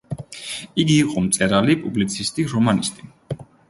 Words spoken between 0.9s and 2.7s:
იყო მწერალი, პუბლიცისტი,